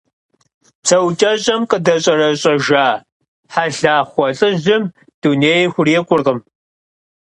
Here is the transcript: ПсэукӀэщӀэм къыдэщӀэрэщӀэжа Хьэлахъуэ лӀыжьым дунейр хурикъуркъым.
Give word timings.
ПсэукӀэщӀэм 0.81 1.61
къыдэщӀэрэщӀэжа 1.69 2.87
Хьэлахъуэ 3.51 4.27
лӀыжьым 4.37 4.83
дунейр 5.21 5.69
хурикъуркъым. 5.73 6.39